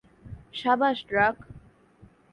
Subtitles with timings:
[0.53, 1.37] সাবাস, ড্রাক!